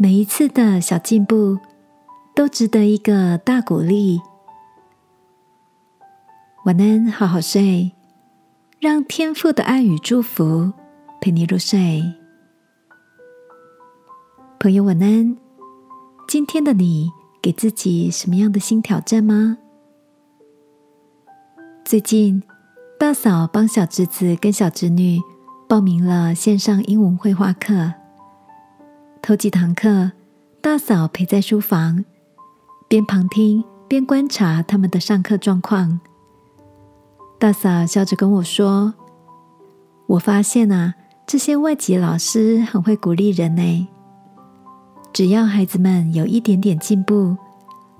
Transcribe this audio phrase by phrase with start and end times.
[0.00, 1.58] 每一次的小进步
[2.32, 4.20] 都值得一个大鼓励。
[6.64, 7.90] 晚安，好好睡，
[8.78, 10.72] 让天父的爱与祝福
[11.20, 12.14] 陪你入睡。
[14.60, 15.36] 朋友，晚安。
[16.28, 17.10] 今天的你
[17.42, 19.58] 给自己什么样的新挑战吗？
[21.84, 22.44] 最近，
[23.00, 25.18] 大嫂帮小侄子跟小侄女
[25.68, 27.94] 报名了线上英文绘画课。
[29.22, 30.12] 头几堂课，
[30.60, 32.04] 大嫂陪在书房，
[32.88, 36.00] 边旁听边观察他们的上课状况。
[37.38, 38.94] 大嫂笑着跟我说
[40.06, 40.94] ：“我发现啊，
[41.26, 43.88] 这些外籍老师很会鼓励人呢。
[45.12, 47.36] 只要孩子们有一点点进步，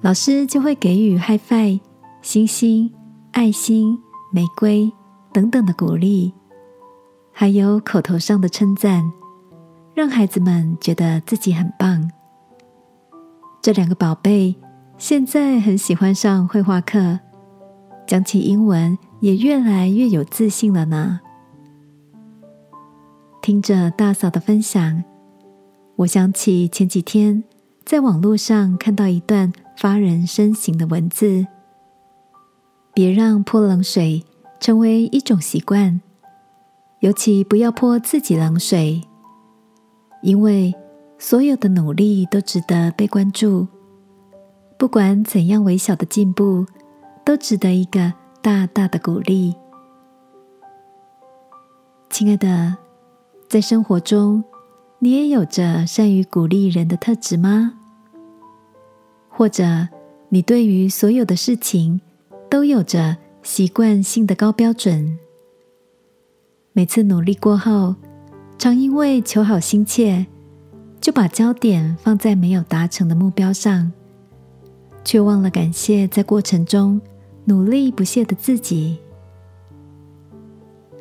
[0.00, 1.80] 老师就会给予 high five、
[2.20, 2.92] 星星。”
[3.32, 3.98] 爱心、
[4.30, 4.92] 玫瑰
[5.32, 6.34] 等等的鼓励，
[7.32, 9.10] 还有口头上的称赞，
[9.94, 12.10] 让孩子们觉得自己很棒。
[13.60, 14.56] 这两个宝贝
[14.98, 17.20] 现在很喜欢上绘画课，
[18.06, 21.20] 讲起英文也越来越有自信了呢。
[23.40, 25.02] 听着大嫂的分享，
[25.96, 27.42] 我想起前几天
[27.84, 31.46] 在网络上看到一段发人深省的文字。
[32.94, 34.22] 别让泼冷水
[34.60, 36.00] 成为一种习惯，
[37.00, 39.02] 尤其不要泼自己冷水，
[40.22, 40.74] 因为
[41.18, 43.66] 所有的努力都值得被关注。
[44.78, 46.64] 不管怎样微小的进步，
[47.24, 49.54] 都值得一个大大的鼓励。
[52.08, 52.76] 亲爱的，
[53.48, 54.42] 在生活中，
[54.98, 57.74] 你也有着善于鼓励人的特质吗？
[59.28, 59.88] 或者，
[60.28, 62.00] 你对于所有的事情？
[62.50, 65.18] 都有着习惯性的高标准，
[66.74, 67.94] 每次努力过后，
[68.62, 70.24] 常因为求好心切，
[71.00, 73.90] 就把焦点放在没有达成的目标上，
[75.02, 77.00] 却忘了感谢在过程中
[77.44, 78.96] 努力不懈的自己。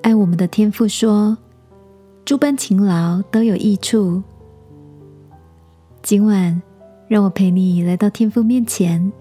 [0.01, 1.37] 爱我们的天父说
[2.25, 4.23] ：“诸般勤劳都有益处。”
[6.01, 6.59] 今晚，
[7.07, 9.13] 让我陪你来到天父面前，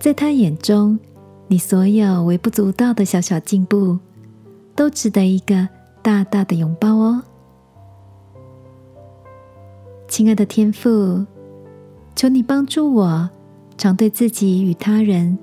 [0.00, 0.98] 在他眼中。
[1.46, 4.00] 你所有微不足道的小小进步，
[4.74, 5.68] 都值得一个
[6.02, 7.22] 大大的拥抱哦，
[10.08, 11.24] 亲爱的天父，
[12.14, 13.28] 求你帮助我，
[13.76, 15.36] 常对自己与他人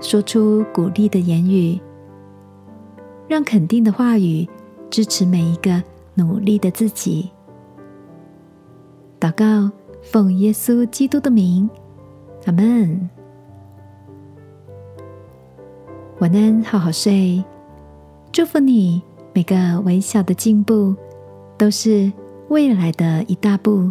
[0.00, 1.80] 说出鼓励的言语，
[3.28, 4.46] 让肯定的话语
[4.90, 5.80] 支持每一个
[6.14, 7.30] 努力的自己。
[9.20, 9.70] 祷告，
[10.02, 11.70] 奉耶稣基督的名，
[12.44, 13.08] 阿门。
[16.18, 17.42] 晚安，好好睡。
[18.32, 19.00] 祝福你，
[19.32, 20.94] 每个微小的进步
[21.56, 22.12] 都是
[22.48, 23.90] 未来的一大步。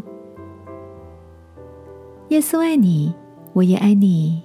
[2.29, 3.13] 耶稣爱你，
[3.53, 4.41] 我也爱你。